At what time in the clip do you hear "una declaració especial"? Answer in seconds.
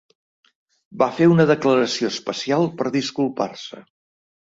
1.35-2.69